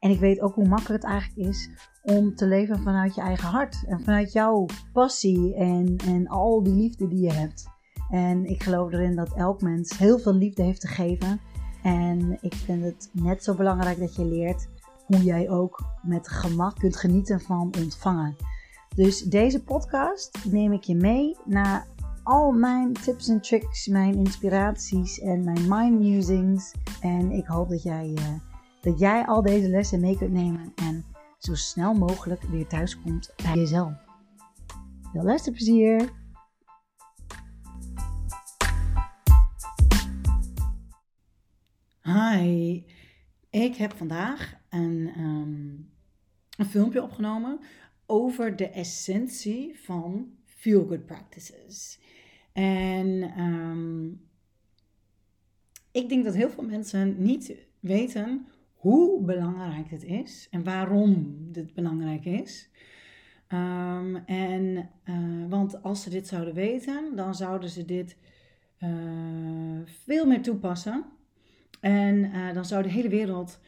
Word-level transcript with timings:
En 0.00 0.10
ik 0.10 0.20
weet 0.20 0.40
ook 0.40 0.54
hoe 0.54 0.68
makkelijk 0.68 1.02
het 1.02 1.12
eigenlijk 1.12 1.48
is 1.48 1.70
om 2.02 2.34
te 2.34 2.46
leven 2.46 2.82
vanuit 2.82 3.14
je 3.14 3.20
eigen 3.20 3.48
hart. 3.48 3.84
En 3.86 4.00
vanuit 4.00 4.32
jouw 4.32 4.66
passie 4.92 5.54
en, 5.54 5.96
en 6.06 6.28
al 6.28 6.62
die 6.62 6.74
liefde 6.74 7.08
die 7.08 7.20
je 7.20 7.32
hebt. 7.32 7.68
En 8.10 8.44
ik 8.44 8.62
geloof 8.62 8.92
erin 8.92 9.16
dat 9.16 9.34
elk 9.34 9.62
mens 9.62 9.98
heel 9.98 10.18
veel 10.18 10.34
liefde 10.34 10.62
heeft 10.62 10.80
te 10.80 10.88
geven. 10.88 11.40
En 11.82 12.38
ik 12.40 12.54
vind 12.54 12.84
het 12.84 13.10
net 13.12 13.44
zo 13.44 13.54
belangrijk 13.54 13.98
dat 13.98 14.14
je 14.14 14.24
leert 14.24 14.68
hoe 15.06 15.22
jij 15.22 15.50
ook 15.50 15.84
met 16.02 16.28
gemak 16.28 16.78
kunt 16.78 16.96
genieten 16.96 17.40
van 17.40 17.72
ontvangen. 17.78 18.36
Dus 18.94 19.22
deze 19.22 19.62
podcast 19.62 20.44
neem 20.50 20.72
ik 20.72 20.82
je 20.82 20.94
mee 20.94 21.36
naar 21.44 21.86
al 22.22 22.52
mijn 22.52 22.92
tips 22.92 23.28
en 23.28 23.40
tricks, 23.40 23.86
mijn 23.86 24.14
inspiraties 24.14 25.20
en 25.20 25.44
mijn 25.44 25.68
mind 25.68 25.98
musings. 25.98 26.74
En 27.00 27.30
ik 27.30 27.46
hoop 27.46 27.68
dat 27.68 27.82
jij, 27.82 28.08
uh, 28.08 28.49
dat 28.80 28.98
jij 28.98 29.24
al 29.26 29.42
deze 29.42 29.68
lessen 29.68 30.00
mee 30.00 30.16
kunt 30.16 30.32
nemen 30.32 30.72
en 30.74 31.04
zo 31.38 31.54
snel 31.54 31.94
mogelijk 31.94 32.42
weer 32.42 32.66
thuis 32.66 33.00
komt 33.00 33.32
bij 33.42 33.54
jezelf. 33.54 33.92
Veel 35.12 35.22
luisterplezier! 35.22 36.18
Hi, 42.02 42.84
ik 43.50 43.74
heb 43.76 43.96
vandaag 43.96 44.54
een, 44.68 45.12
um, 45.18 45.90
een 46.56 46.66
filmpje 46.66 47.02
opgenomen 47.02 47.60
over 48.06 48.56
de 48.56 48.68
essentie 48.68 49.80
van 49.80 50.28
feel 50.44 50.86
good 50.86 51.06
practices. 51.06 52.00
En 52.52 53.40
um, 53.40 54.28
ik 55.92 56.08
denk 56.08 56.24
dat 56.24 56.34
heel 56.34 56.50
veel 56.50 56.64
mensen 56.64 57.22
niet 57.22 57.54
weten 57.80 58.46
hoe 58.80 59.22
belangrijk 59.24 59.90
het 59.90 60.04
is 60.04 60.48
en 60.50 60.64
waarom 60.64 61.36
dit 61.52 61.74
belangrijk 61.74 62.24
is. 62.24 62.70
Um, 63.48 64.16
en, 64.16 64.90
uh, 65.04 65.48
want 65.48 65.82
als 65.82 66.02
ze 66.02 66.10
dit 66.10 66.28
zouden 66.28 66.54
weten, 66.54 67.16
dan 67.16 67.34
zouden 67.34 67.70
ze 67.70 67.84
dit 67.84 68.16
uh, 68.78 68.90
veel 69.84 70.26
meer 70.26 70.42
toepassen. 70.42 71.04
En 71.80 72.16
uh, 72.16 72.52
dan 72.54 72.64
zou 72.64 72.82
de 72.82 72.88
hele 72.88 73.08
wereld 73.08 73.60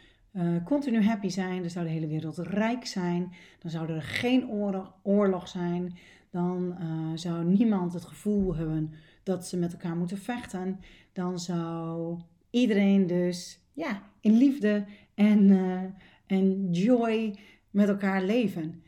continu 0.65 1.03
happy 1.03 1.29
zijn, 1.29 1.61
dan 1.61 1.71
zou 1.71 1.85
de 1.85 1.91
hele 1.91 2.07
wereld 2.07 2.39
rijk 2.39 2.87
zijn, 2.87 3.33
dan 3.59 3.71
zou 3.71 3.89
er 3.89 4.03
geen 4.03 4.49
oorlog, 4.49 4.95
oorlog 5.03 5.49
zijn, 5.49 5.97
dan 6.31 6.77
zou 7.15 7.45
niemand 7.45 7.93
het 7.93 8.05
gevoel 8.05 8.55
hebben 8.55 8.93
dat 9.23 9.47
ze 9.47 9.57
met 9.57 9.73
elkaar 9.73 9.97
moeten 9.97 10.19
vechten, 10.19 10.81
dan 11.13 11.39
zou 11.39 12.19
iedereen 12.51 13.07
dus 13.07 13.62
ja, 13.73 14.03
in 14.21 14.37
liefde 14.37 14.85
en, 15.15 15.49
uh, 15.49 15.83
en 16.27 16.71
joy 16.71 17.35
met 17.71 17.89
elkaar 17.89 18.23
leven. 18.23 18.83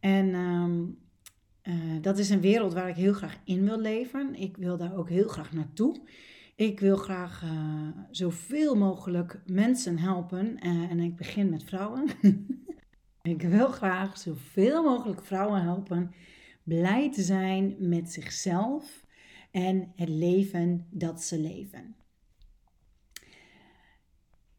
En 0.00 0.34
um, 0.34 0.98
uh, 1.62 1.74
dat 2.00 2.18
is 2.18 2.30
een 2.30 2.40
wereld 2.40 2.72
waar 2.72 2.88
ik 2.88 2.96
heel 2.96 3.12
graag 3.12 3.38
in 3.44 3.64
wil 3.64 3.80
leven. 3.80 4.34
Ik 4.34 4.56
wil 4.56 4.76
daar 4.76 4.96
ook 4.96 5.08
heel 5.08 5.28
graag 5.28 5.52
naartoe. 5.52 6.00
Ik 6.56 6.80
wil 6.80 6.96
graag 6.96 7.42
uh, 7.42 7.88
zoveel 8.10 8.74
mogelijk 8.76 9.40
mensen 9.46 9.98
helpen. 9.98 10.58
en 10.58 11.00
ik 11.00 11.16
begin 11.16 11.50
met 11.50 11.64
vrouwen. 11.64 12.06
ik 13.22 13.42
wil 13.42 13.68
graag 13.68 14.18
zoveel 14.18 14.82
mogelijk 14.82 15.24
vrouwen 15.24 15.62
helpen 15.62 16.14
blij 16.62 17.12
te 17.12 17.22
zijn 17.22 17.76
met 17.78 18.12
zichzelf 18.12 19.06
en 19.50 19.92
het 19.96 20.08
leven 20.08 20.86
dat 20.90 21.22
ze 21.22 21.38
leven. 21.38 21.94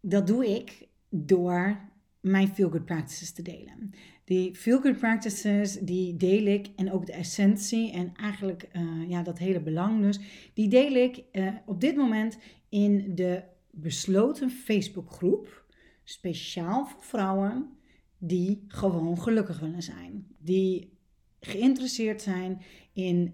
Dat 0.06 0.28
doe 0.28 0.56
ik 0.56 0.88
door 1.10 1.78
mijn 2.20 2.48
feel 2.48 2.70
good 2.70 2.86
practices 2.86 3.32
te 3.32 3.42
delen. 3.42 3.92
Die 4.24 4.56
feel 4.56 4.82
good 4.82 4.98
practices, 4.98 5.74
die 5.74 6.18
deel 6.18 6.46
ik 6.46 6.68
en 6.76 6.92
ook 6.92 7.06
de 7.06 7.12
essentie 7.12 7.92
en 7.92 8.12
eigenlijk 8.16 8.70
uh, 8.74 9.10
ja, 9.10 9.24
dat 9.24 9.38
hele 9.38 9.62
belang 9.62 10.02
dus, 10.02 10.20
die 10.54 10.68
deel 10.68 10.92
ik 10.92 11.24
uh, 11.32 11.48
op 11.66 11.82
dit 11.82 11.96
moment 11.96 12.38
in 12.70 13.16
de 13.16 13.44
besloten 13.72 14.50
Facebookgroep, 14.50 15.66
speciaal 16.04 16.86
voor 16.86 17.04
vrouwen 17.04 17.70
die 18.18 18.64
gewoon 18.68 19.22
gelukkig 19.22 19.60
willen 19.60 19.84
zijn. 19.84 20.28
Die 20.38 20.98
geïnteresseerd 21.40 22.22
zijn 22.22 22.62
in 22.94 23.34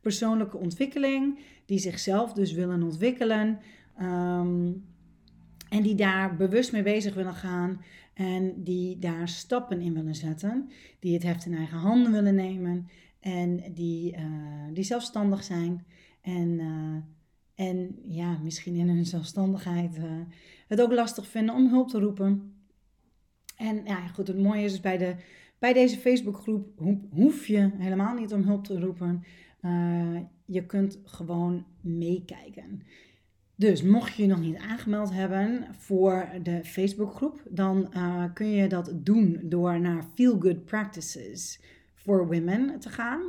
persoonlijke 0.00 0.56
ontwikkeling, 0.56 1.38
die 1.66 1.78
zichzelf 1.78 2.32
dus 2.32 2.52
willen 2.52 2.82
ontwikkelen. 2.82 3.58
Um, 4.00 4.84
en 5.74 5.82
die 5.82 5.94
daar 5.94 6.36
bewust 6.36 6.72
mee 6.72 6.82
bezig 6.82 7.14
willen 7.14 7.34
gaan 7.34 7.80
en 8.12 8.62
die 8.62 8.98
daar 8.98 9.28
stappen 9.28 9.80
in 9.80 9.94
willen 9.94 10.14
zetten. 10.14 10.70
Die 10.98 11.14
het 11.14 11.22
heft 11.22 11.46
in 11.46 11.54
eigen 11.54 11.78
handen 11.78 12.12
willen 12.12 12.34
nemen 12.34 12.88
en 13.20 13.62
die, 13.72 14.16
uh, 14.16 14.22
die 14.72 14.84
zelfstandig 14.84 15.44
zijn. 15.44 15.84
En, 16.20 16.48
uh, 16.48 17.66
en 17.66 17.98
ja, 18.08 18.38
misschien 18.42 18.74
in 18.74 18.88
hun 18.88 19.06
zelfstandigheid 19.06 19.98
uh, 19.98 20.04
het 20.68 20.80
ook 20.80 20.92
lastig 20.92 21.26
vinden 21.26 21.54
om 21.54 21.68
hulp 21.68 21.88
te 21.88 21.98
roepen. 21.98 22.54
En 23.56 23.84
ja, 23.84 24.06
goed, 24.06 24.26
het 24.26 24.38
mooie 24.38 24.64
is 24.64 24.72
dus 24.72 24.80
bij, 24.80 24.98
de, 24.98 25.16
bij 25.58 25.72
deze 25.72 25.98
Facebookgroep 25.98 26.80
hoef 27.10 27.46
je 27.46 27.70
helemaal 27.76 28.14
niet 28.14 28.32
om 28.32 28.42
hulp 28.42 28.64
te 28.64 28.80
roepen. 28.80 29.24
je 30.44 30.66
kunt 30.66 30.98
gewoon 31.04 31.64
meekijken. 31.80 32.82
Dus 33.56 33.82
mocht 33.82 34.14
je 34.14 34.22
je 34.22 34.28
nog 34.28 34.40
niet 34.40 34.56
aangemeld 34.56 35.12
hebben 35.12 35.66
voor 35.78 36.28
de 36.42 36.64
Facebookgroep, 36.64 37.42
dan 37.48 37.90
uh, 37.96 38.24
kun 38.32 38.50
je 38.50 38.68
dat 38.68 38.92
doen 38.94 39.40
door 39.42 39.80
naar 39.80 40.04
Feel 40.14 40.40
Good 40.40 40.64
Practices 40.64 41.60
for 41.94 42.26
Women 42.26 42.80
te 42.80 42.88
gaan. 42.88 43.20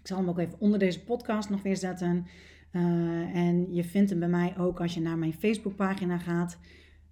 Ik 0.00 0.06
zal 0.06 0.16
hem 0.16 0.28
ook 0.28 0.38
even 0.38 0.60
onder 0.60 0.78
deze 0.78 1.04
podcast 1.04 1.50
nog 1.50 1.62
weer 1.62 1.76
zetten. 1.76 2.26
Uh, 2.72 2.82
en 3.36 3.74
je 3.74 3.84
vindt 3.84 4.10
hem 4.10 4.18
bij 4.18 4.28
mij 4.28 4.58
ook 4.58 4.80
als 4.80 4.94
je 4.94 5.00
naar 5.00 5.18
mijn 5.18 5.32
Facebookpagina 5.32 6.18
gaat 6.18 6.58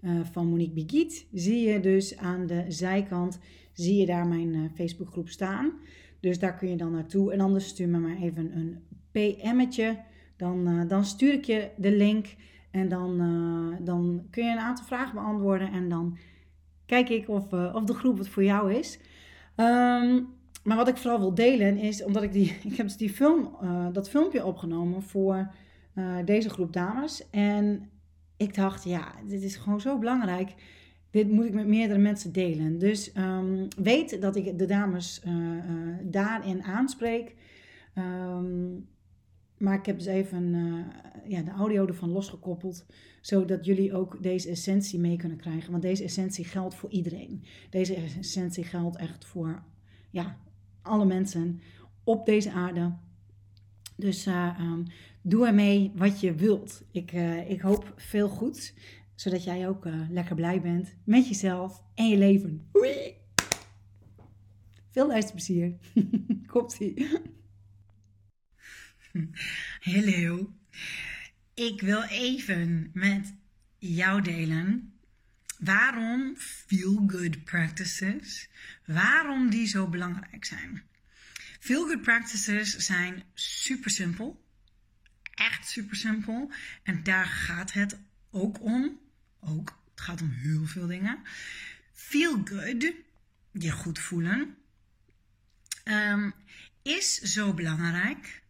uh, 0.00 0.20
van 0.32 0.46
Monique 0.46 0.74
Bigiet. 0.74 1.26
Zie 1.32 1.68
je 1.68 1.80
dus 1.80 2.16
aan 2.16 2.46
de 2.46 2.64
zijkant, 2.68 3.38
zie 3.72 3.96
je 3.96 4.06
daar 4.06 4.26
mijn 4.26 4.70
Facebookgroep 4.74 5.28
staan. 5.28 5.72
Dus 6.20 6.38
daar 6.38 6.56
kun 6.56 6.68
je 6.68 6.76
dan 6.76 6.92
naartoe. 6.92 7.32
En 7.32 7.40
anders 7.40 7.68
stuur 7.68 7.88
me 7.88 7.98
maar 7.98 8.16
even 8.16 8.56
een 8.56 8.78
PM'tje 9.10 9.96
dan, 10.38 10.68
uh, 10.68 10.88
dan 10.88 11.04
stuur 11.04 11.32
ik 11.32 11.44
je 11.44 11.68
de 11.76 11.92
link 11.92 12.26
en 12.70 12.88
dan, 12.88 13.20
uh, 13.20 13.76
dan 13.86 14.26
kun 14.30 14.44
je 14.44 14.50
een 14.50 14.58
aantal 14.58 14.84
vragen 14.84 15.14
beantwoorden 15.14 15.72
en 15.72 15.88
dan 15.88 16.18
kijk 16.86 17.08
ik 17.08 17.28
of, 17.28 17.52
uh, 17.52 17.74
of 17.74 17.84
de 17.84 17.94
groep 17.94 18.18
het 18.18 18.28
voor 18.28 18.44
jou 18.44 18.74
is. 18.74 18.98
Um, 19.56 20.26
maar 20.64 20.76
wat 20.76 20.88
ik 20.88 20.96
vooral 20.96 21.18
wil 21.18 21.34
delen 21.34 21.76
is, 21.76 22.04
omdat 22.04 22.22
ik 22.22 22.32
die, 22.32 22.56
ik 22.70 22.76
heb 22.76 22.86
dus 22.86 22.96
die 22.96 23.10
film, 23.10 23.56
dat 23.92 24.10
filmpje 24.10 24.44
opgenomen 24.44 25.02
voor 25.02 25.50
deze 26.24 26.50
groep 26.50 26.72
dames. 26.72 27.30
En 27.30 27.90
ik 28.36 28.54
dacht, 28.54 28.84
ja, 28.84 29.12
dit 29.26 29.42
is 29.42 29.56
gewoon 29.56 29.80
zo 29.80 29.98
belangrijk. 29.98 30.54
Dit 31.10 31.30
moet 31.30 31.44
ik 31.44 31.54
met 31.54 31.66
meerdere 31.66 31.98
mensen 31.98 32.32
delen. 32.32 32.78
Dus 32.78 33.16
um, 33.16 33.68
weet 33.76 34.20
dat 34.20 34.36
ik 34.36 34.58
de 34.58 34.66
dames 34.66 35.22
daarin 36.02 36.62
aanspreek. 36.62 37.34
Um, 37.94 38.86
maar 39.58 39.78
ik 39.78 39.86
heb 39.86 39.98
dus 39.98 40.06
even 40.06 40.54
uh, 40.54 40.84
ja, 41.28 41.42
de 41.42 41.50
audio 41.50 41.86
ervan 41.86 42.10
losgekoppeld, 42.10 42.86
zodat 43.20 43.64
jullie 43.64 43.94
ook 43.94 44.22
deze 44.22 44.48
essentie 44.48 44.98
mee 44.98 45.16
kunnen 45.16 45.38
krijgen. 45.38 45.70
Want 45.70 45.82
deze 45.82 46.02
essentie 46.02 46.44
geldt 46.44 46.74
voor 46.74 46.90
iedereen. 46.90 47.44
Deze 47.70 47.94
essentie 47.94 48.64
geldt 48.64 48.96
echt 48.96 49.24
voor 49.24 49.62
ja, 50.10 50.36
alle 50.82 51.04
mensen 51.04 51.60
op 52.04 52.26
deze 52.26 52.50
aarde. 52.50 52.92
Dus 53.96 54.26
uh, 54.26 54.58
um, 54.60 54.84
doe 55.22 55.46
ermee 55.46 55.92
wat 55.94 56.20
je 56.20 56.34
wilt. 56.34 56.82
Ik, 56.90 57.12
uh, 57.12 57.50
ik 57.50 57.60
hoop 57.60 57.92
veel 57.96 58.28
goed, 58.28 58.74
zodat 59.14 59.44
jij 59.44 59.68
ook 59.68 59.88
lekker 60.10 60.34
blij 60.34 60.60
bent 60.60 60.96
met 61.04 61.28
jezelf 61.28 61.84
en 61.94 62.08
je 62.08 62.16
leven. 62.16 62.68
Oei. 62.76 63.16
Veel 64.90 65.06
luisterplezier. 65.06 65.76
Komt-ie. 66.52 67.06
Hallo. 69.90 70.52
Ik 71.54 71.80
wil 71.80 72.02
even 72.02 72.90
met 72.94 73.34
jou 73.78 74.22
delen 74.22 74.92
waarom 75.58 76.36
feel 76.36 77.04
good 77.06 77.44
practices, 77.44 78.48
waarom 78.86 79.50
die 79.50 79.66
zo 79.66 79.88
belangrijk 79.88 80.44
zijn. 80.44 80.82
Feel 81.60 81.86
good 81.86 82.02
practices 82.02 82.76
zijn 82.76 83.22
super 83.34 83.90
simpel. 83.90 84.44
Echt 85.34 85.68
super 85.68 85.96
simpel. 85.96 86.52
En 86.82 87.02
daar 87.02 87.26
gaat 87.26 87.72
het 87.72 87.98
ook 88.30 88.62
om. 88.62 89.00
Ook, 89.40 89.82
het 89.90 90.00
gaat 90.00 90.20
om 90.20 90.30
heel 90.30 90.66
veel 90.66 90.86
dingen. 90.86 91.18
Feel 91.92 92.40
good, 92.44 92.92
je 93.52 93.70
goed 93.70 93.98
voelen, 93.98 94.56
um, 95.84 96.34
is 96.82 97.14
zo 97.14 97.54
belangrijk 97.54 98.42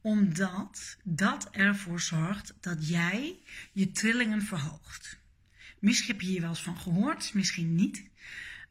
omdat 0.00 0.96
dat 1.04 1.48
ervoor 1.50 2.00
zorgt 2.00 2.54
dat 2.60 2.88
jij 2.88 3.38
je 3.72 3.90
trillingen 3.90 4.42
verhoogt. 4.42 5.18
Misschien 5.78 6.10
heb 6.10 6.20
je 6.20 6.26
hier 6.26 6.40
wel 6.40 6.50
eens 6.50 6.62
van 6.62 6.78
gehoord, 6.78 7.34
misschien 7.34 7.74
niet. 7.74 8.08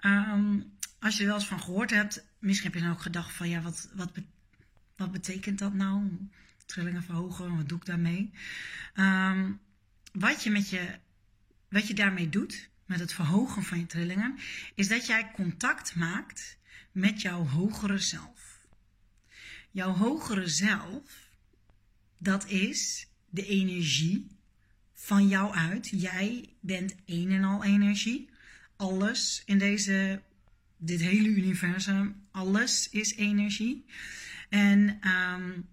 Um, 0.01 0.77
als 0.99 1.15
je 1.15 1.21
er 1.21 1.27
wel 1.27 1.37
eens 1.37 1.47
van 1.47 1.61
gehoord 1.61 1.89
hebt, 1.89 2.25
misschien 2.39 2.71
heb 2.71 2.79
je 2.79 2.85
dan 2.85 2.95
ook 2.95 3.01
gedacht 3.01 3.33
van 3.33 3.49
ja, 3.49 3.61
wat, 3.61 3.89
wat, 3.93 4.11
wat 4.95 5.11
betekent 5.11 5.59
dat 5.59 5.73
nou? 5.73 6.27
Trillingen 6.65 7.03
verhogen, 7.03 7.55
wat 7.55 7.69
doe 7.69 7.77
ik 7.77 7.85
daarmee? 7.85 8.31
Um, 8.95 9.59
wat, 10.11 10.43
je 10.43 10.49
met 10.49 10.69
je, 10.69 10.99
wat 11.69 11.87
je 11.87 11.93
daarmee 11.93 12.29
doet, 12.29 12.69
met 12.85 12.99
het 12.99 13.13
verhogen 13.13 13.63
van 13.63 13.79
je 13.79 13.85
trillingen, 13.85 14.39
is 14.75 14.87
dat 14.87 15.07
jij 15.07 15.31
contact 15.31 15.95
maakt 15.95 16.57
met 16.91 17.21
jouw 17.21 17.45
hogere 17.45 17.97
zelf. 17.97 18.48
Jouw 19.71 19.93
hogere 19.93 20.47
zelf, 20.47 21.29
dat 22.17 22.49
is 22.49 23.07
de 23.29 23.45
energie 23.45 24.27
van 24.93 25.27
jou 25.27 25.53
uit. 25.53 25.89
Jij 25.91 26.49
bent 26.59 26.95
een 27.05 27.31
en 27.31 27.43
al 27.43 27.63
energie. 27.63 28.29
Alles 28.75 29.43
in 29.45 29.57
deze, 29.57 30.21
dit 30.77 31.01
hele 31.01 31.27
universum, 31.27 32.27
alles 32.31 32.89
is 32.89 33.15
energie. 33.15 33.85
En 34.49 34.99
um, 35.07 35.67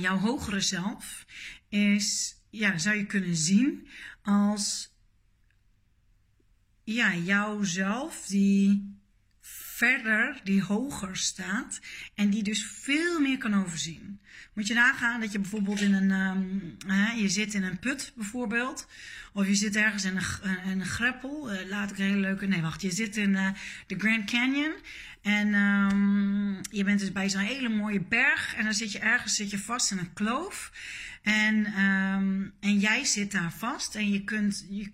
jouw 0.00 0.18
hogere 0.18 0.60
zelf 0.60 1.26
is, 1.68 2.36
ja, 2.50 2.78
zou 2.78 2.96
je 2.96 3.06
kunnen 3.06 3.36
zien 3.36 3.88
als 4.22 4.92
ja, 6.84 7.16
jouzelf 7.16 8.26
die 8.26 8.98
verder, 9.74 10.40
die 10.44 10.62
hoger 10.62 11.16
staat 11.16 11.80
en 12.14 12.30
die 12.30 12.42
dus 12.42 12.66
veel 12.66 13.20
meer 13.20 13.38
kan 13.38 13.54
overzien. 13.54 14.20
Moet 14.52 14.66
je 14.66 14.74
nagaan 14.74 15.20
dat 15.20 15.32
je 15.32 15.38
bijvoorbeeld 15.38 15.80
in 15.80 15.92
een, 15.92 16.10
um, 16.10 16.76
je 17.16 17.28
zit 17.28 17.54
in 17.54 17.62
een 17.62 17.78
put 17.78 18.12
bijvoorbeeld, 18.16 18.86
of 19.32 19.46
je 19.46 19.54
zit 19.54 19.76
ergens 19.76 20.04
in 20.04 20.16
een, 20.16 20.70
in 20.70 20.80
een 20.80 20.86
greppel, 20.86 21.52
uh, 21.52 21.68
laat 21.68 21.90
ik 21.90 21.98
een 21.98 22.04
hele 22.04 22.20
leuke, 22.20 22.46
nee 22.46 22.62
wacht, 22.62 22.82
je 22.82 22.90
zit 22.90 23.16
in 23.16 23.30
uh, 23.30 23.50
de 23.86 23.98
Grand 23.98 24.30
Canyon 24.30 24.72
en 25.22 25.54
um, 25.54 26.60
je 26.70 26.84
bent 26.84 27.00
dus 27.00 27.12
bij 27.12 27.30
zo'n 27.30 27.40
hele 27.40 27.68
mooie 27.68 28.00
berg 28.00 28.54
en 28.54 28.64
dan 28.64 28.74
zit 28.74 28.92
je 28.92 28.98
ergens 28.98 29.34
zit 29.34 29.50
je 29.50 29.58
vast 29.58 29.90
in 29.90 29.98
een 29.98 30.12
kloof 30.12 30.72
en, 31.22 31.80
um, 31.80 32.52
en 32.60 32.78
jij 32.78 33.04
zit 33.04 33.32
daar 33.32 33.52
vast 33.52 33.94
en 33.94 34.10
je 34.10 34.24
kunt, 34.24 34.66
je, 34.70 34.90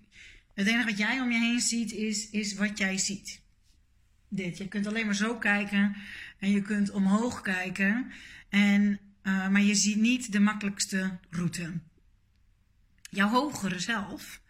het 0.53 0.67
enige 0.67 0.85
wat 0.85 0.97
jij 0.97 1.19
om 1.19 1.31
je 1.31 1.39
heen 1.39 1.61
ziet 1.61 1.91
is, 1.91 2.29
is 2.29 2.53
wat 2.53 2.77
jij 2.77 2.97
ziet 2.97 3.40
dit. 4.31 4.57
Je 4.57 4.67
kunt 4.67 4.87
alleen 4.87 5.05
maar 5.05 5.15
zo 5.15 5.37
kijken 5.37 5.95
en 6.39 6.51
je 6.51 6.61
kunt 6.61 6.91
omhoog 6.91 7.41
kijken. 7.41 8.11
En, 8.49 8.99
uh, 9.23 9.47
maar 9.47 9.61
je 9.61 9.75
ziet 9.75 9.97
niet 9.97 10.31
de 10.31 10.39
makkelijkste 10.39 11.19
route. 11.29 11.73
Jouw 13.09 13.29
hogere 13.29 13.79
zelf, 13.79 14.41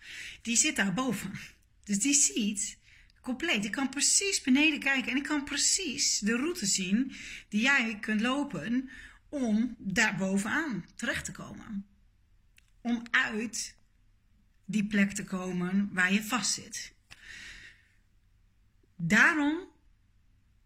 die 0.42 0.56
zit 0.56 0.76
daarboven. 0.76 1.32
Dus 1.84 2.00
die 2.00 2.14
ziet 2.14 2.78
compleet. 3.22 3.66
Ik 3.66 3.72
kan 3.72 3.90
precies 3.90 4.42
beneden 4.42 4.80
kijken 4.80 5.12
en 5.12 5.18
ik 5.18 5.24
kan 5.24 5.44
precies 5.44 6.20
de 6.20 6.36
route 6.36 6.66
zien 6.66 7.14
die 7.50 7.62
jij 7.62 7.98
kunt 8.00 8.22
lopen 8.22 8.90
om 9.30 9.76
daar 9.78 10.16
bovenaan 10.16 10.86
terecht 10.96 11.26
te 11.26 11.32
komen. 11.32 11.86
Om 12.82 13.04
uit 13.12 13.76
die 14.66 14.86
plek 14.86 15.12
te 15.12 15.24
komen 15.24 15.90
waar 15.94 16.14
je 16.14 16.24
vast 16.24 16.54
zit. 16.54 16.94
Daarom 18.96 19.71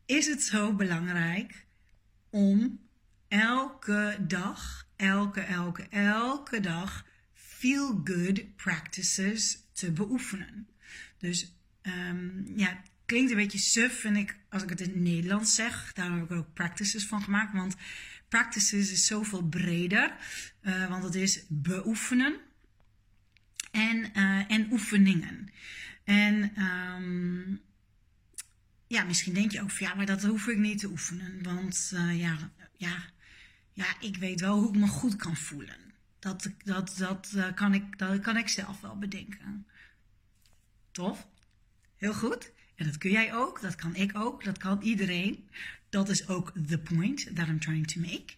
is 0.06 0.28
het 0.28 0.44
zo 0.44 0.74
belangrijk 0.74 1.66
om 2.30 2.80
elke 3.28 4.18
dag, 4.28 4.88
elke, 4.96 5.42
elke, 5.42 5.88
elke 5.90 6.60
dag 6.60 7.06
feel 7.34 8.02
good 8.04 8.56
practices 8.56 9.58
te 9.72 9.92
beoefenen. 9.92 10.68
Dus 11.18 11.56
um, 11.82 12.54
ja, 12.56 12.82
klinkt 13.06 13.32
een 13.32 13.38
beetje 13.38 13.58
suf, 13.58 14.00
vind 14.00 14.18
ik, 14.18 14.38
als 14.50 14.64
ik 14.64 14.70
het 14.70 14.82
in 14.82 14.90
het 14.90 15.00
Nederlands 15.00 15.56
zeg. 15.56 15.94
Daar 15.94 16.12
heb 16.12 16.24
ik 16.24 16.32
ook 16.32 16.54
practices 16.54 17.06
van 17.06 17.22
gemaakt, 17.22 17.54
want 17.54 17.76
practices 18.30 18.92
is 18.92 19.06
zoveel 19.06 19.44
breder, 19.44 20.16
uh, 20.62 20.90
want 20.90 21.04
het 21.04 21.16
is 21.16 21.44
beoefenen 21.48 22.40
en, 23.72 24.12
uh, 24.16 24.52
en 24.52 24.72
oefeningen. 24.72 25.50
En 26.04 26.62
um, 26.64 27.62
ja, 28.88 29.04
misschien 29.04 29.34
denk 29.34 29.52
je 29.52 29.62
ook 29.62 29.72
van 29.72 29.88
ja, 29.88 29.96
maar 29.96 30.06
dat 30.06 30.24
hoef 30.24 30.48
ik 30.48 30.58
niet 30.58 30.80
te 30.80 30.88
oefenen. 30.88 31.44
Want 31.44 31.92
uh, 31.94 32.20
ja, 32.20 32.52
ja, 32.78 32.98
ja, 33.74 33.86
ik 34.00 34.18
weet 34.18 34.40
wel 34.40 34.60
hoe 34.60 34.70
ik 34.70 34.80
me 34.80 34.88
goed 34.88 35.16
kan 35.16 35.36
voelen. 35.36 35.78
Dat, 36.20 36.50
dat, 36.64 36.96
dat, 36.98 37.32
uh, 37.36 37.54
kan, 37.54 37.74
ik, 37.74 37.98
dat 37.98 38.20
kan 38.20 38.38
ik 38.38 38.48
zelf 38.48 38.82
wel 38.82 38.98
bedenken. 38.98 39.68
Tof? 40.92 41.28
Heel 41.96 42.14
goed. 42.14 42.52
En 42.76 42.86
dat 42.86 42.98
kun 42.98 43.12
jij 43.12 43.34
ook, 43.34 43.62
dat 43.62 43.76
kan 43.76 43.96
ik 43.96 44.18
ook, 44.18 44.44
dat 44.44 44.58
kan 44.58 44.82
iedereen. 44.82 45.50
Dat 45.90 46.10
is 46.10 46.28
ook 46.28 46.54
the 46.68 46.80
point 46.80 47.36
that 47.36 47.48
I'm 47.48 47.60
trying 47.60 47.88
to 47.88 48.00
make. 48.00 48.34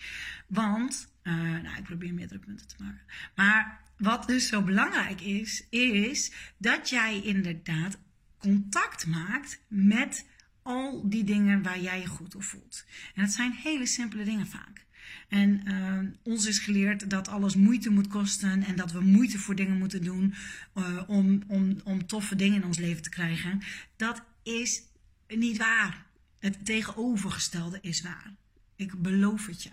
Want, 0.47 1.11
uh, 1.23 1.33
nou, 1.33 1.77
ik 1.77 1.83
probeer 1.83 2.13
meerdere 2.13 2.39
punten 2.39 2.67
te 2.67 2.75
maken. 2.79 3.01
Maar 3.35 3.81
wat 3.97 4.27
dus 4.27 4.47
zo 4.47 4.61
belangrijk 4.61 5.21
is, 5.21 5.63
is 5.69 6.31
dat 6.57 6.89
jij 6.89 7.21
inderdaad 7.21 7.97
contact 8.38 9.05
maakt 9.05 9.59
met 9.67 10.25
al 10.67 11.09
die 11.09 11.23
dingen 11.23 11.61
waar 11.61 11.79
jij 11.79 11.99
je 11.99 12.07
goed 12.07 12.35
op 12.35 12.43
voelt. 12.43 12.85
En 13.15 13.23
dat 13.23 13.31
zijn 13.31 13.51
hele 13.51 13.85
simpele 13.85 14.23
dingen 14.23 14.47
vaak. 14.47 14.85
En 15.27 15.61
uh, 15.67 15.99
ons 16.23 16.45
is 16.45 16.59
geleerd 16.59 17.09
dat 17.09 17.27
alles 17.27 17.55
moeite 17.55 17.89
moet 17.89 18.07
kosten 18.07 18.63
en 18.63 18.75
dat 18.75 18.91
we 18.91 18.99
moeite 18.99 19.39
voor 19.39 19.55
dingen 19.55 19.77
moeten 19.77 20.03
doen 20.03 20.33
uh, 20.75 21.03
om, 21.07 21.43
om, 21.47 21.81
om 21.83 22.06
toffe 22.06 22.35
dingen 22.35 22.61
in 22.61 22.65
ons 22.65 22.77
leven 22.77 23.01
te 23.01 23.09
krijgen. 23.09 23.61
Dat 23.95 24.23
is 24.44 24.81
niet 25.27 25.57
waar. 25.57 26.06
Het 26.39 26.65
tegenovergestelde 26.65 27.80
is 27.81 28.01
waar. 28.01 28.33
Ik 28.75 29.01
beloof 29.01 29.45
het 29.45 29.63
je. 29.63 29.69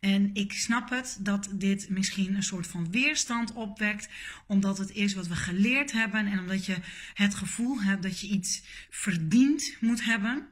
En 0.00 0.30
ik 0.32 0.52
snap 0.52 0.90
het 0.90 1.16
dat 1.20 1.48
dit 1.52 1.88
misschien 1.88 2.34
een 2.34 2.42
soort 2.42 2.66
van 2.66 2.90
weerstand 2.90 3.52
opwekt, 3.52 4.08
omdat 4.46 4.78
het 4.78 4.90
is 4.90 5.14
wat 5.14 5.26
we 5.26 5.36
geleerd 5.36 5.92
hebben 5.92 6.26
en 6.26 6.38
omdat 6.38 6.66
je 6.66 6.76
het 7.14 7.34
gevoel 7.34 7.82
hebt 7.82 8.02
dat 8.02 8.20
je 8.20 8.26
iets 8.26 8.62
verdiend 8.90 9.76
moet 9.80 10.04
hebben. 10.04 10.48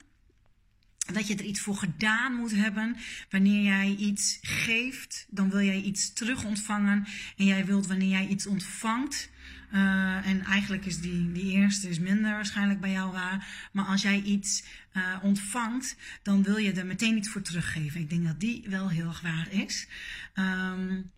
Dat 1.13 1.27
je 1.27 1.35
er 1.35 1.45
iets 1.45 1.61
voor 1.61 1.77
gedaan 1.77 2.35
moet 2.35 2.55
hebben. 2.55 2.97
Wanneer 3.31 3.63
jij 3.63 3.95
iets 3.99 4.39
geeft, 4.43 5.27
dan 5.31 5.51
wil 5.51 5.61
jij 5.63 5.81
iets 5.81 6.13
terug 6.13 6.45
ontvangen. 6.45 7.07
En 7.37 7.45
jij 7.45 7.65
wilt 7.65 7.87
wanneer 7.87 8.09
jij 8.09 8.27
iets 8.27 8.47
ontvangt, 8.47 9.31
uh, 9.73 10.27
en 10.27 10.45
eigenlijk 10.45 10.87
is 10.87 11.01
die, 11.01 11.33
die 11.33 11.53
eerste 11.53 11.89
is 11.89 11.99
minder 11.99 12.31
waarschijnlijk 12.31 12.81
bij 12.81 12.91
jou 12.91 13.13
waar. 13.13 13.69
Maar 13.73 13.85
als 13.85 14.03
jij 14.03 14.21
iets 14.21 14.65
uh, 14.93 15.17
ontvangt, 15.23 15.97
dan 16.23 16.43
wil 16.43 16.57
je 16.57 16.73
er 16.73 16.87
meteen 16.87 17.17
iets 17.17 17.29
voor 17.29 17.43
teruggeven. 17.43 18.01
Ik 18.01 18.11
denk 18.11 18.25
dat 18.25 18.41
die 18.41 18.65
wel 18.69 18.91
heel 18.91 19.09
erg 19.09 19.21
waar 19.21 19.53
is. 19.53 19.89
Um, 20.35 21.11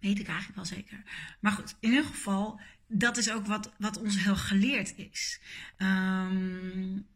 weet 0.00 0.18
ik 0.18 0.26
eigenlijk 0.26 0.56
wel 0.56 0.64
zeker. 0.64 1.02
Maar 1.40 1.52
goed, 1.52 1.76
in 1.80 1.88
ieder 1.88 2.04
geval, 2.04 2.60
dat 2.86 3.16
is 3.16 3.30
ook 3.30 3.46
wat, 3.46 3.72
wat 3.78 3.98
ons 3.98 4.22
heel 4.24 4.36
geleerd 4.36 4.94
is. 4.96 5.40
Um, 5.78 7.06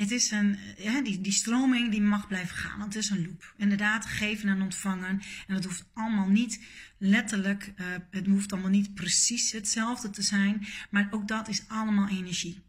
het 0.00 0.10
is 0.10 0.30
een, 0.30 0.58
ja, 0.76 1.02
die, 1.02 1.20
die 1.20 1.32
stroming 1.32 1.90
die 1.90 2.00
mag 2.00 2.26
blijven 2.26 2.56
gaan, 2.56 2.78
want 2.78 2.94
het 2.94 3.02
is 3.02 3.10
een 3.10 3.22
loop. 3.22 3.54
Inderdaad, 3.56 4.06
geven 4.06 4.48
en 4.48 4.62
ontvangen. 4.62 5.20
En 5.46 5.54
dat 5.54 5.64
hoeft 5.64 5.84
allemaal 5.92 6.28
niet 6.28 6.60
letterlijk, 6.98 7.72
uh, 7.76 7.86
het 8.10 8.26
hoeft 8.26 8.52
allemaal 8.52 8.70
niet 8.70 8.94
precies 8.94 9.52
hetzelfde 9.52 10.10
te 10.10 10.22
zijn. 10.22 10.66
Maar 10.90 11.08
ook 11.10 11.28
dat 11.28 11.48
is 11.48 11.68
allemaal 11.68 12.08
energie. 12.08 12.60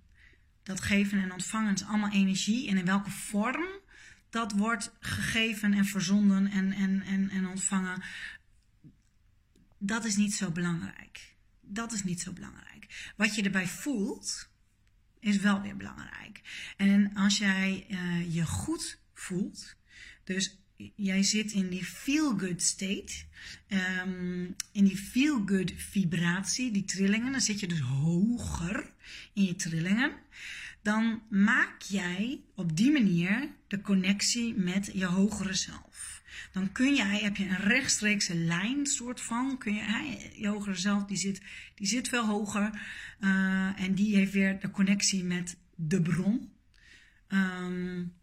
Dat 0.63 0.81
geven 0.81 1.21
en 1.21 1.31
ontvangen 1.31 1.73
is 1.73 1.83
allemaal 1.83 2.11
energie. 2.11 2.69
En 2.69 2.77
in 2.77 2.85
welke 2.85 3.11
vorm 3.11 3.67
dat 4.29 4.51
wordt 4.51 4.91
gegeven 4.99 5.73
en 5.73 5.85
verzonden 5.85 6.47
en, 6.47 6.71
en, 6.71 7.01
en, 7.01 7.29
en 7.29 7.47
ontvangen, 7.47 8.03
dat 9.77 10.05
is 10.05 10.15
niet 10.15 10.33
zo 10.33 10.51
belangrijk. 10.51 11.35
Dat 11.61 11.91
is 11.91 12.03
niet 12.03 12.21
zo 12.21 12.33
belangrijk. 12.33 13.13
Wat 13.17 13.35
je 13.35 13.43
erbij 13.43 13.67
voelt, 13.67 14.50
is 15.21 15.37
wel 15.37 15.61
weer 15.61 15.77
belangrijk. 15.77 16.41
En 16.77 17.13
als 17.13 17.37
jij 17.37 17.85
uh, 17.89 18.35
je 18.35 18.45
goed 18.45 18.99
voelt, 19.13 19.75
dus 20.23 20.59
jij 20.95 21.23
zit 21.23 21.51
in 21.51 21.69
die 21.69 21.85
feel-good 21.85 22.61
state, 22.61 23.13
ehm, 23.67 24.43
in 24.71 24.85
die 24.85 24.97
feel-good 24.97 25.73
vibratie, 25.75 26.71
die 26.71 26.85
trillingen, 26.85 27.31
dan 27.31 27.41
zit 27.41 27.59
je 27.59 27.67
dus 27.67 27.79
hoger 27.79 28.93
in 29.33 29.43
je 29.43 29.55
trillingen. 29.55 30.11
Dan 30.81 31.21
maak 31.29 31.81
jij 31.81 32.41
op 32.55 32.77
die 32.77 32.91
manier 32.91 33.49
de 33.67 33.81
connectie 33.81 34.53
met 34.55 34.89
je 34.93 35.05
hogere 35.05 35.53
zelf. 35.53 36.20
Dan 36.51 36.71
kun 36.71 36.95
jij, 36.95 37.19
heb 37.19 37.35
je 37.35 37.45
een 37.45 37.55
rechtstreekse 37.55 38.35
lijn, 38.35 38.85
soort 38.85 39.21
van, 39.21 39.57
kun 39.57 39.73
je, 39.73 40.47
hogere 40.47 40.75
zelf, 40.75 41.05
die 41.05 41.17
zit, 41.17 41.41
die 41.75 41.87
zit 41.87 42.09
veel 42.09 42.25
hoger. 42.25 42.81
Uh, 43.19 43.81
en 43.81 43.95
die 43.95 44.15
heeft 44.15 44.31
weer 44.31 44.59
de 44.59 44.71
connectie 44.71 45.23
met 45.23 45.57
de 45.75 46.01
bron. 46.01 46.53
Um, 47.27 48.13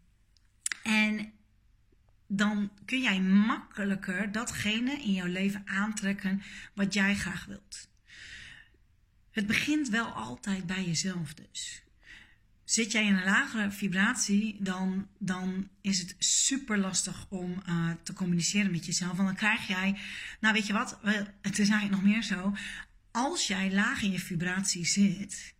en 0.83 1.31
dan 2.27 2.71
kun 2.85 3.01
jij 3.01 3.21
makkelijker 3.21 4.31
datgene 4.31 5.01
in 5.01 5.13
jouw 5.13 5.27
leven 5.27 5.61
aantrekken 5.65 6.41
wat 6.73 6.93
jij 6.93 7.15
graag 7.15 7.45
wilt. 7.45 7.89
Het 9.31 9.47
begint 9.47 9.89
wel 9.89 10.05
altijd 10.05 10.65
bij 10.65 10.85
jezelf 10.85 11.33
dus. 11.33 11.83
Zit 12.69 12.91
jij 12.91 13.05
in 13.05 13.15
een 13.15 13.23
lagere 13.23 13.71
vibratie, 13.71 14.57
dan, 14.59 15.07
dan 15.19 15.69
is 15.81 15.99
het 15.99 16.15
super 16.19 16.77
lastig 16.77 17.25
om 17.29 17.61
uh, 17.67 17.91
te 18.03 18.13
communiceren 18.13 18.71
met 18.71 18.85
jezelf. 18.85 19.15
Want 19.15 19.27
dan 19.27 19.35
krijg 19.35 19.67
jij, 19.67 19.99
nou 20.39 20.53
weet 20.53 20.67
je 20.67 20.73
wat, 20.73 20.99
het 21.41 21.59
is 21.59 21.69
eigenlijk 21.69 21.91
nog 21.91 22.11
meer 22.11 22.23
zo. 22.23 22.53
Als 23.11 23.47
jij 23.47 23.71
laag 23.71 24.01
in 24.01 24.11
je 24.11 24.19
vibratie 24.19 24.85
zit, 24.85 25.55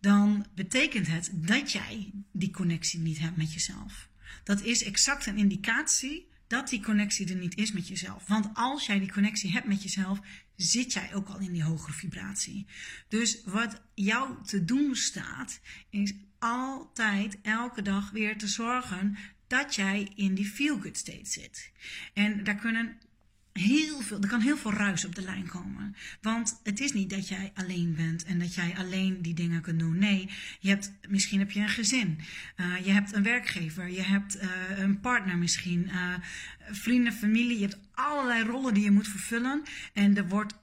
dan 0.00 0.46
betekent 0.54 1.06
het 1.06 1.30
dat 1.32 1.72
jij 1.72 2.10
die 2.32 2.50
connectie 2.50 3.00
niet 3.00 3.18
hebt 3.18 3.36
met 3.36 3.52
jezelf. 3.52 4.08
Dat 4.44 4.62
is 4.62 4.84
exact 4.84 5.26
een 5.26 5.38
indicatie 5.38 6.28
dat 6.46 6.68
die 6.68 6.82
connectie 6.82 7.28
er 7.28 7.36
niet 7.36 7.56
is 7.56 7.72
met 7.72 7.88
jezelf. 7.88 8.26
Want 8.26 8.50
als 8.52 8.86
jij 8.86 8.98
die 8.98 9.12
connectie 9.12 9.52
hebt 9.52 9.66
met 9.66 9.82
jezelf, 9.82 10.20
zit 10.56 10.92
jij 10.92 11.14
ook 11.14 11.28
al 11.28 11.38
in 11.38 11.52
die 11.52 11.64
hogere 11.64 11.92
vibratie. 11.92 12.66
Dus 13.08 13.42
wat 13.44 13.82
jou 13.94 14.44
te 14.44 14.64
doen 14.64 14.96
staat, 14.96 15.60
is 15.90 16.12
altijd 16.44 17.38
elke 17.42 17.82
dag 17.82 18.10
weer 18.10 18.38
te 18.38 18.48
zorgen 18.48 19.16
dat 19.46 19.74
jij 19.74 20.08
in 20.14 20.34
die 20.34 20.46
feel-good 20.46 20.96
state 20.96 21.30
zit. 21.30 21.72
En 22.14 22.44
daar 22.44 22.54
kunnen 22.54 22.96
heel 23.52 24.00
veel, 24.00 24.20
er 24.20 24.28
kan 24.28 24.40
heel 24.40 24.56
veel 24.56 24.72
ruis 24.72 25.04
op 25.04 25.14
de 25.14 25.22
lijn 25.22 25.46
komen. 25.46 25.96
Want 26.20 26.60
het 26.62 26.80
is 26.80 26.92
niet 26.92 27.10
dat 27.10 27.28
jij 27.28 27.52
alleen 27.54 27.94
bent 27.94 28.24
en 28.24 28.38
dat 28.38 28.54
jij 28.54 28.74
alleen 28.76 29.22
die 29.22 29.34
dingen 29.34 29.60
kunt 29.60 29.78
doen. 29.78 29.98
Nee, 29.98 30.30
je 30.60 30.68
hebt, 30.68 30.92
misschien 31.08 31.38
heb 31.38 31.50
je 31.50 31.60
een 31.60 31.68
gezin. 31.68 32.18
Uh, 32.56 32.84
je 32.84 32.90
hebt 32.90 33.12
een 33.12 33.22
werkgever. 33.22 33.90
Je 33.90 34.02
hebt 34.02 34.36
uh, 34.36 34.78
een 34.78 35.00
partner 35.00 35.38
misschien. 35.38 35.88
Uh, 35.88 36.14
vrienden, 36.70 37.12
familie. 37.12 37.58
Je 37.58 37.66
hebt 37.66 37.78
allerlei 37.94 38.44
rollen 38.44 38.74
die 38.74 38.84
je 38.84 38.90
moet 38.90 39.08
vervullen. 39.08 39.62
En 39.92 40.16
er 40.16 40.28
wordt 40.28 40.54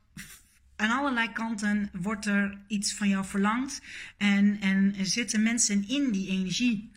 aan 0.82 0.98
allerlei 0.98 1.32
kanten 1.32 1.90
wordt 1.94 2.26
er 2.26 2.58
iets 2.68 2.94
van 2.94 3.10
jou 3.10 3.26
verlangd. 3.26 3.82
En, 4.18 4.60
en 4.62 4.96
zitten 5.06 5.44
mensen 5.44 5.88
in 5.88 6.12
die 6.12 6.30
energie. 6.30 6.92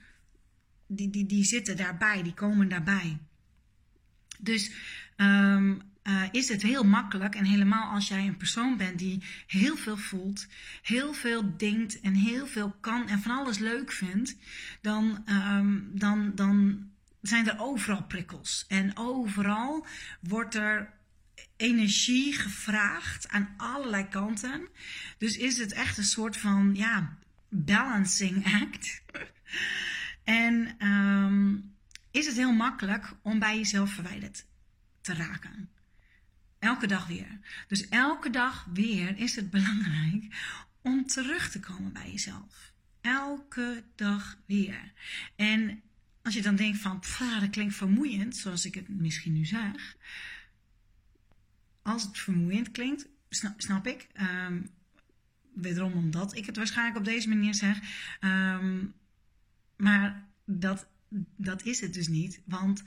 Die, 0.86 1.10
die, 1.10 1.26
die 1.26 1.44
zitten 1.44 1.76
daarbij, 1.76 2.22
die 2.22 2.34
komen 2.34 2.68
daarbij. 2.68 3.18
Dus 4.38 4.70
um, 5.16 5.82
uh, 6.04 6.22
is 6.30 6.48
het 6.48 6.62
heel 6.62 6.84
makkelijk. 6.84 7.34
En 7.34 7.44
helemaal 7.44 7.92
als 7.92 8.08
jij 8.08 8.26
een 8.26 8.36
persoon 8.36 8.76
bent 8.76 8.98
die 8.98 9.22
heel 9.46 9.76
veel 9.76 9.96
voelt, 9.96 10.46
heel 10.82 11.12
veel 11.12 11.56
denkt 11.56 12.00
en 12.00 12.14
heel 12.14 12.46
veel 12.46 12.76
kan 12.80 13.08
en 13.08 13.20
van 13.20 13.38
alles 13.38 13.58
leuk 13.58 13.92
vindt, 13.92 14.36
dan, 14.80 15.24
um, 15.28 15.90
dan, 15.92 16.32
dan 16.34 16.86
zijn 17.20 17.48
er 17.48 17.60
overal 17.60 18.02
prikkels. 18.02 18.64
En 18.68 18.96
overal 18.96 19.86
wordt 20.20 20.54
er 20.54 20.92
energie 21.56 22.32
gevraagd 22.32 23.28
aan 23.28 23.54
allerlei 23.56 24.08
kanten. 24.08 24.68
Dus 25.18 25.36
is 25.36 25.58
het 25.58 25.72
echt 25.72 25.98
een 25.98 26.04
soort 26.04 26.36
van 26.36 26.74
ja, 26.74 27.18
balancing 27.48 28.62
act. 28.62 29.02
en 30.24 30.86
um, 30.86 31.74
is 32.10 32.26
het 32.26 32.36
heel 32.36 32.52
makkelijk 32.52 33.12
om 33.22 33.38
bij 33.38 33.56
jezelf 33.56 33.90
verwijderd 33.90 34.44
te 35.00 35.14
raken. 35.14 35.68
Elke 36.58 36.86
dag 36.86 37.06
weer. 37.06 37.38
Dus 37.68 37.88
elke 37.88 38.30
dag 38.30 38.66
weer 38.72 39.18
is 39.18 39.36
het 39.36 39.50
belangrijk 39.50 40.24
om 40.82 41.06
terug 41.06 41.50
te 41.50 41.60
komen 41.60 41.92
bij 41.92 42.10
jezelf. 42.10 42.72
Elke 43.00 43.84
dag 43.94 44.38
weer. 44.46 44.92
En 45.36 45.82
als 46.22 46.34
je 46.34 46.42
dan 46.42 46.56
denkt 46.56 46.78
van, 46.78 47.02
dat 47.40 47.50
klinkt 47.50 47.74
vermoeiend, 47.74 48.36
zoals 48.36 48.64
ik 48.64 48.74
het 48.74 48.88
misschien 48.88 49.32
nu 49.32 49.44
zeg. 49.44 49.96
Als 51.84 52.02
het 52.02 52.18
vermoeiend 52.18 52.70
klinkt, 52.70 53.06
snap, 53.56 53.86
ik. 53.86 54.06
Um, 54.46 54.70
wederom 55.54 55.92
omdat 55.92 56.36
ik 56.36 56.46
het 56.46 56.56
waarschijnlijk 56.56 56.98
op 56.98 57.04
deze 57.04 57.28
manier 57.28 57.54
zeg. 57.54 57.78
Um, 58.20 58.94
maar 59.76 60.28
dat, 60.44 60.86
dat 61.36 61.62
is 61.62 61.80
het 61.80 61.94
dus 61.94 62.08
niet. 62.08 62.40
Want 62.44 62.82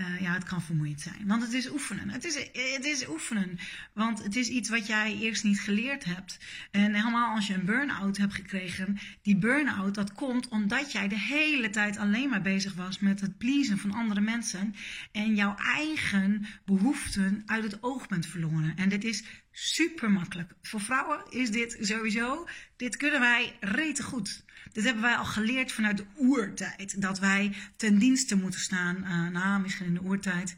uh, 0.00 0.20
ja, 0.20 0.32
het 0.32 0.44
kan 0.44 0.62
vermoeiend 0.62 1.00
zijn. 1.00 1.26
Want 1.26 1.42
het 1.42 1.52
is 1.52 1.70
oefenen. 1.70 2.08
Het 2.08 2.24
is, 2.24 2.34
het 2.74 2.84
is 2.84 3.08
oefenen. 3.08 3.58
Want 3.92 4.22
het 4.22 4.36
is 4.36 4.48
iets 4.48 4.68
wat 4.68 4.86
jij 4.86 5.18
eerst 5.20 5.44
niet 5.44 5.60
geleerd 5.60 6.04
hebt. 6.04 6.38
En 6.70 6.94
helemaal 6.94 7.34
als 7.34 7.46
je 7.46 7.54
een 7.54 7.64
burn-out 7.64 8.16
hebt 8.16 8.34
gekregen. 8.34 8.98
Die 9.22 9.36
burn-out, 9.36 9.94
dat 9.94 10.12
komt 10.12 10.48
omdat 10.48 10.92
jij 10.92 11.08
de 11.08 11.18
hele 11.18 11.70
tijd 11.70 11.96
alleen 11.96 12.28
maar 12.28 12.42
bezig 12.42 12.74
was 12.74 12.98
met 12.98 13.20
het 13.20 13.38
pleasen 13.38 13.78
van 13.78 13.92
andere 13.92 14.20
mensen. 14.20 14.74
En 15.12 15.34
jouw 15.34 15.54
eigen 15.56 16.46
behoeften 16.64 17.42
uit 17.46 17.64
het 17.64 17.82
oog 17.82 18.08
bent 18.08 18.26
verloren. 18.26 18.76
En 18.76 18.88
dit 18.88 19.04
is 19.04 19.24
super 19.52 20.10
makkelijk. 20.10 20.52
Voor 20.62 20.80
vrouwen 20.80 21.22
is 21.30 21.50
dit 21.50 21.76
sowieso. 21.80 22.48
Dit 22.76 22.96
kunnen 22.96 23.20
wij 23.20 23.56
rete 23.60 24.02
goed. 24.02 24.44
Dit 24.72 24.84
hebben 24.84 25.02
wij 25.02 25.14
al 25.14 25.24
geleerd 25.24 25.72
vanuit 25.72 25.96
de 25.96 26.06
oertijd. 26.16 27.00
Dat 27.00 27.18
wij 27.18 27.54
ten 27.76 27.98
dienste 27.98 28.36
moeten 28.36 28.60
staan. 28.60 28.96
Uh, 28.96 29.28
nou, 29.28 29.60
misschien 29.60 29.86
in 29.86 29.94
de 29.94 30.02
oertijd 30.02 30.56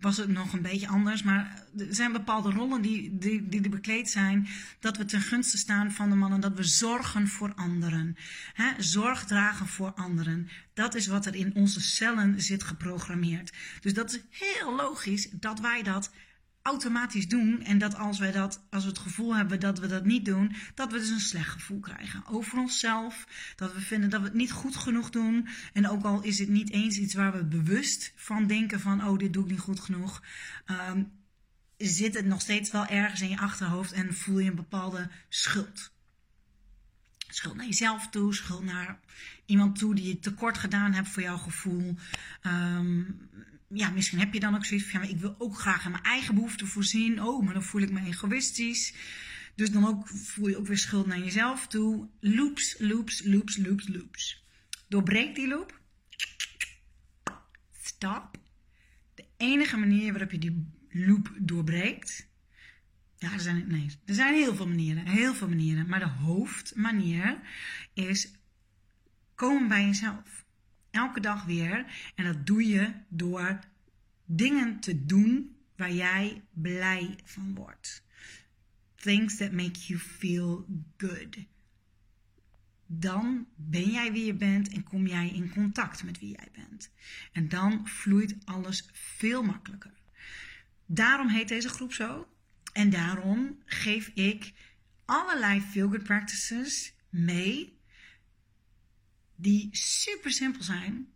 was 0.00 0.16
het 0.16 0.28
nog 0.28 0.52
een 0.52 0.62
beetje 0.62 0.88
anders. 0.88 1.22
Maar 1.22 1.64
er 1.78 1.94
zijn 1.94 2.12
bepaalde 2.12 2.50
rollen 2.50 2.82
die, 2.82 3.18
die, 3.18 3.48
die 3.48 3.68
bekleed 3.68 4.10
zijn. 4.10 4.48
Dat 4.80 4.96
we 4.96 5.04
ten 5.04 5.20
gunste 5.20 5.58
staan 5.58 5.92
van 5.92 6.10
de 6.10 6.16
mannen. 6.16 6.40
Dat 6.40 6.54
we 6.54 6.64
zorgen 6.64 7.28
voor 7.28 7.54
anderen. 7.54 8.16
Zorg 8.78 9.24
dragen 9.24 9.66
voor 9.66 9.92
anderen. 9.92 10.48
Dat 10.74 10.94
is 10.94 11.06
wat 11.06 11.26
er 11.26 11.34
in 11.34 11.54
onze 11.54 11.80
cellen 11.80 12.42
zit 12.42 12.62
geprogrammeerd. 12.62 13.52
Dus 13.80 13.94
dat 13.94 14.10
is 14.10 14.20
heel 14.30 14.76
logisch 14.76 15.28
dat 15.30 15.60
wij 15.60 15.82
dat 15.82 16.10
automatisch 16.66 17.28
doen. 17.28 17.62
En 17.62 17.78
dat 17.78 17.96
als 17.96 18.18
wij 18.18 18.32
dat, 18.32 18.66
als 18.70 18.82
we 18.82 18.88
het 18.88 18.98
gevoel 18.98 19.36
hebben 19.36 19.60
dat 19.60 19.78
we 19.78 19.86
dat 19.86 20.04
niet 20.04 20.24
doen, 20.24 20.54
dat 20.74 20.92
we 20.92 20.98
dus 20.98 21.08
een 21.08 21.20
slecht 21.20 21.50
gevoel 21.50 21.80
krijgen 21.80 22.26
over 22.26 22.58
onszelf. 22.58 23.26
Dat 23.56 23.72
we 23.74 23.80
vinden 23.80 24.10
dat 24.10 24.20
we 24.20 24.26
het 24.26 24.36
niet 24.36 24.52
goed 24.52 24.76
genoeg 24.76 25.10
doen. 25.10 25.48
En 25.72 25.88
ook 25.88 26.04
al 26.04 26.22
is 26.22 26.38
het 26.38 26.48
niet 26.48 26.70
eens 26.70 26.98
iets 26.98 27.14
waar 27.14 27.32
we 27.32 27.44
bewust 27.44 28.12
van 28.16 28.46
denken 28.46 28.80
van, 28.80 29.06
oh, 29.06 29.18
dit 29.18 29.32
doe 29.32 29.44
ik 29.44 29.50
niet 29.50 29.60
goed 29.60 29.80
genoeg. 29.80 30.22
Um, 30.90 31.12
zit 31.76 32.14
het 32.14 32.26
nog 32.26 32.40
steeds 32.40 32.70
wel 32.70 32.86
ergens 32.86 33.20
in 33.20 33.28
je 33.28 33.38
achterhoofd 33.38 33.92
en 33.92 34.14
voel 34.14 34.38
je 34.38 34.50
een 34.50 34.56
bepaalde 34.56 35.10
schuld. 35.28 35.94
Schuld 37.28 37.56
naar 37.56 37.66
jezelf 37.66 38.08
toe, 38.08 38.34
schuld 38.34 38.64
naar 38.64 39.00
iemand 39.46 39.78
toe 39.78 39.94
die 39.94 40.06
je 40.06 40.18
tekort 40.18 40.58
gedaan 40.58 40.92
hebt 40.92 41.08
voor 41.08 41.22
jouw 41.22 41.36
gevoel. 41.36 41.94
Um, 42.42 43.28
ja, 43.68 43.90
misschien 43.90 44.18
heb 44.18 44.32
je 44.32 44.40
dan 44.40 44.54
ook 44.54 44.64
zoiets 44.64 44.90
van, 44.90 45.02
ja, 45.02 45.08
ik 45.08 45.18
wil 45.18 45.34
ook 45.38 45.58
graag 45.58 45.84
aan 45.84 45.90
mijn 45.90 46.02
eigen 46.02 46.34
behoeften 46.34 46.66
voorzien. 46.66 47.22
Oh, 47.22 47.44
maar 47.44 47.54
dan 47.54 47.62
voel 47.62 47.80
ik 47.80 47.90
me 47.90 48.06
egoïstisch. 48.06 48.94
Dus 49.54 49.70
dan 49.70 49.86
ook, 49.86 50.08
voel 50.08 50.48
je 50.48 50.56
ook 50.56 50.66
weer 50.66 50.78
schuld 50.78 51.06
naar 51.06 51.18
jezelf 51.18 51.66
toe. 51.66 52.08
Loops, 52.20 52.74
loops, 52.78 53.24
loops, 53.24 53.56
loops, 53.56 53.88
loops. 53.88 54.44
Doorbreek 54.88 55.34
die 55.34 55.48
loop. 55.48 55.80
Stop. 57.82 58.38
De 59.14 59.24
enige 59.36 59.76
manier 59.76 60.12
waarop 60.12 60.30
je 60.30 60.38
die 60.38 60.72
loop 60.88 61.32
doorbreekt. 61.38 62.28
Ja, 63.18 63.32
er 63.32 63.40
zijn, 63.40 63.66
nee, 63.68 63.86
er 64.04 64.14
zijn 64.14 64.34
heel 64.34 64.54
veel 64.54 64.68
manieren. 64.68 65.06
Heel 65.06 65.34
veel 65.34 65.48
manieren. 65.48 65.88
Maar 65.88 65.98
de 65.98 66.08
hoofdmanier 66.08 67.40
is 67.94 68.30
komen 69.34 69.68
bij 69.68 69.84
jezelf. 69.84 70.35
Elke 70.96 71.20
dag 71.20 71.44
weer. 71.44 71.86
En 72.14 72.24
dat 72.24 72.46
doe 72.46 72.66
je 72.66 72.92
door 73.08 73.58
dingen 74.24 74.80
te 74.80 75.04
doen 75.04 75.56
waar 75.76 75.92
jij 75.92 76.42
blij 76.52 77.18
van 77.24 77.54
wordt. 77.54 78.02
Things 78.94 79.36
that 79.36 79.52
make 79.52 79.78
you 79.78 79.98
feel 79.98 80.66
good. 80.96 81.36
Dan 82.86 83.46
ben 83.56 83.90
jij 83.90 84.12
wie 84.12 84.24
je 84.24 84.34
bent 84.34 84.68
en 84.68 84.82
kom 84.82 85.06
jij 85.06 85.28
in 85.28 85.50
contact 85.50 86.04
met 86.04 86.18
wie 86.18 86.30
jij 86.36 86.48
bent. 86.52 86.90
En 87.32 87.48
dan 87.48 87.88
vloeit 87.88 88.36
alles 88.44 88.88
veel 88.92 89.42
makkelijker. 89.42 89.92
Daarom 90.86 91.28
heet 91.28 91.48
deze 91.48 91.68
groep 91.68 91.92
zo. 91.92 92.28
En 92.72 92.90
daarom 92.90 93.62
geef 93.64 94.08
ik 94.14 94.52
allerlei 95.04 95.60
feel 95.60 95.88
good 95.88 96.02
practices 96.02 96.94
mee 97.08 97.75
die 99.36 99.68
super 99.72 100.30
simpel 100.30 100.62
zijn, 100.62 101.08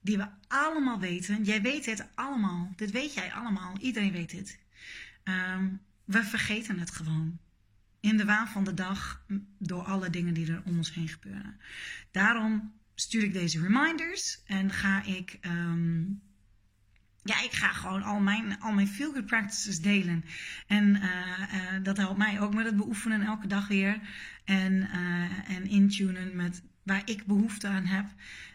die 0.00 0.16
we 0.16 0.28
allemaal 0.48 1.00
weten. 1.00 1.44
Jij 1.44 1.62
weet 1.62 1.86
het 1.86 2.08
allemaal. 2.14 2.72
Dit 2.76 2.90
weet 2.90 3.14
jij 3.14 3.32
allemaal. 3.32 3.78
Iedereen 3.78 4.12
weet 4.12 4.30
dit. 4.30 4.58
Ehm, 5.24 5.68
we 6.04 6.24
vergeten 6.24 6.78
het 6.78 6.90
gewoon. 6.90 7.38
In 8.00 8.16
de 8.16 8.24
waan 8.24 8.48
van 8.48 8.64
de 8.64 8.74
dag 8.74 9.24
door 9.58 9.82
alle 9.82 10.10
dingen 10.10 10.34
die 10.34 10.52
er 10.52 10.62
om 10.64 10.76
ons 10.76 10.94
heen 10.94 11.08
gebeuren. 11.08 11.60
Daarom 12.10 12.72
stuur 12.94 13.22
ik 13.22 13.32
deze 13.32 13.60
reminders 13.60 14.42
en 14.44 14.70
ga 14.70 15.02
ik. 15.04 15.38
Ehm, 15.40 16.02
ja, 17.22 17.42
ik 17.42 17.52
ga 17.52 17.72
gewoon 17.72 18.02
al 18.02 18.20
mijn, 18.20 18.60
al 18.60 18.72
mijn 18.72 18.88
feel 18.88 19.12
good 19.12 19.26
practices 19.26 19.80
delen. 19.80 20.24
En 20.66 20.96
uh, 20.96 21.02
uh, 21.02 21.82
dat 21.82 21.96
helpt 21.96 22.18
mij 22.18 22.40
ook 22.40 22.54
met 22.54 22.64
het 22.64 22.76
beoefenen 22.76 23.22
elke 23.22 23.46
dag 23.46 23.68
weer. 23.68 24.00
En, 24.44 24.72
uh, 24.72 25.50
en 25.50 25.66
intunen 25.66 26.36
met 26.36 26.62
waar 26.82 27.02
ik 27.04 27.26
behoefte 27.26 27.66
aan 27.66 27.84
heb. 27.84 28.06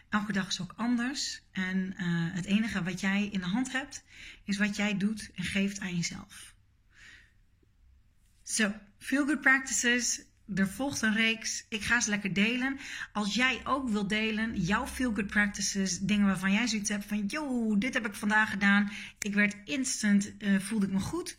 Elke 0.08 0.32
dag 0.32 0.48
is 0.48 0.60
ook 0.60 0.74
anders. 0.76 1.42
En 1.52 1.92
het 2.32 2.44
enige 2.44 2.82
wat 2.82 3.00
jij 3.00 3.28
in 3.32 3.40
de 3.40 3.46
hand 3.46 3.72
hebt, 3.72 4.04
is 4.44 4.56
wat 4.56 4.76
jij 4.76 4.96
doet 4.96 5.30
en 5.34 5.44
geeft 5.44 5.80
aan 5.80 5.96
jezelf. 5.96 6.54
Zo, 8.42 8.74
feel 8.98 9.26
good 9.26 9.40
practices 9.40 10.24
er 10.54 10.68
volgt 10.68 11.02
een 11.02 11.14
reeks. 11.14 11.66
Ik 11.68 11.82
ga 11.82 12.00
ze 12.00 12.10
lekker 12.10 12.32
delen. 12.32 12.78
Als 13.12 13.34
jij 13.34 13.60
ook 13.64 13.88
wilt 13.88 14.08
delen, 14.08 14.60
jouw 14.60 14.86
feel 14.86 15.14
good 15.14 15.26
practices, 15.26 15.98
dingen 15.98 16.26
waarvan 16.26 16.52
jij 16.52 16.66
zoiets 16.66 16.88
hebt 16.88 17.04
van, 17.04 17.26
yo, 17.26 17.78
dit 17.78 17.94
heb 17.94 18.06
ik 18.06 18.14
vandaag 18.14 18.50
gedaan. 18.50 18.90
Ik 19.18 19.34
werd 19.34 19.56
instant, 19.64 20.32
uh, 20.38 20.60
voelde 20.60 20.86
ik 20.86 20.92
me 20.92 21.00
goed. 21.00 21.38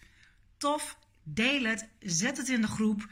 Tof, 0.57 0.97
deel 1.23 1.63
het, 1.63 1.89
zet 1.99 2.37
het 2.37 2.49
in 2.49 2.61
de 2.61 2.67
groep, 2.67 3.07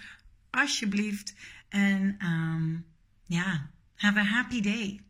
alsjeblieft. 0.50 1.34
En 1.70 2.25
um, 2.25 2.86
ja, 3.25 3.70
have 3.96 4.20
a 4.20 4.24
happy 4.24 4.62
day. 4.62 5.01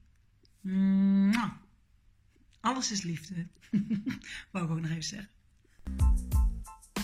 Alles 2.59 2.91
is 2.91 3.01
liefde. 3.01 3.47
Wou 4.51 4.65
ik 4.65 4.71
ook 4.71 4.81
nog 4.81 4.89
even 4.89 5.03
zeggen. 5.03 5.29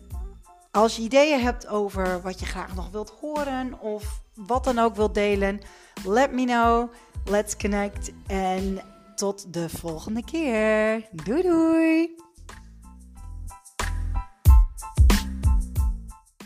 als 0.70 0.96
je 0.96 1.02
ideeën 1.02 1.40
hebt 1.40 1.66
over 1.66 2.20
wat 2.22 2.40
je 2.40 2.46
graag 2.46 2.74
nog 2.74 2.90
wilt 2.90 3.12
horen 3.20 3.80
of 3.80 4.22
wat 4.34 4.64
dan 4.64 4.78
ook 4.78 4.96
wilt 4.96 5.14
delen, 5.14 5.60
let 6.04 6.32
me 6.32 6.44
know. 6.44 6.92
Let's 7.24 7.56
connect 7.56 8.12
en 8.26 8.80
tot 9.14 9.52
de 9.52 9.68
volgende 9.68 10.24
keer. 10.24 11.08
Doei 11.12 11.42
doei! 11.42 12.25